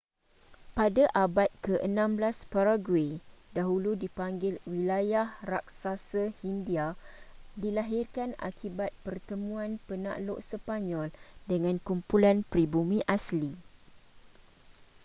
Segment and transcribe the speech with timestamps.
[0.77, 3.11] pada abad ke-16 paraguay
[3.57, 6.87] dahulu dipanggil wilayah raksasa hindia
[7.61, 11.07] dilahirkan akibat pertemuan penakluk sepanyol
[11.51, 13.51] dengan kumpulan pribumi asli